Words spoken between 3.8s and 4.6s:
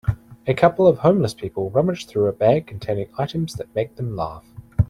them laugh.